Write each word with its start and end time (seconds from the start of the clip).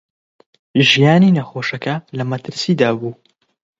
ژیانی 0.89 1.35
نەخۆشەکە 1.37 1.95
لە 2.17 2.23
مەترسیدا 2.31 2.89
بوو. 2.99 3.11